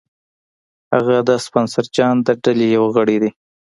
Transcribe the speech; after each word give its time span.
هغه 0.93 1.15
د 1.27 1.29
سپنسر 1.45 1.85
جان 1.95 2.15
د 2.27 2.29
ډلې 2.43 2.67
یو 2.77 2.85
غړی 2.95 3.17
دی 3.23 3.31